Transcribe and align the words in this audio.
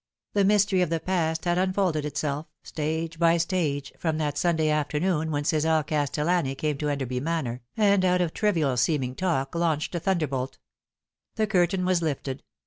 The 0.33 0.43
mystery 0.43 0.81
of 0.81 0.89
the 0.89 0.99
past 0.99 1.45
had 1.45 1.59
unfolded 1.59 2.05
itself, 2.05 2.47
stage 2.63 3.19
by 3.19 3.37
stage, 3.37 3.93
from 3.99 4.17
that 4.17 4.35
Sunday 4.35 4.71
afternoon 4.71 5.29
when 5.29 5.43
Cesar 5.43 5.83
Cas 5.85 6.09
tellani 6.09 6.57
came 6.57 6.79
to 6.79 6.89
Enderby 6.89 7.19
Manor, 7.19 7.61
and 7.77 8.03
out 8.03 8.19
of 8.19 8.33
trivial 8.33 8.77
seeming 8.77 9.13
talk 9.13 9.53
launched 9.53 9.93
a 9.93 9.99
thunderbolt. 9.99 10.57
The 11.35 11.45
curtain 11.45 11.85
was 11.85 12.01
lifted. 12.01 12.41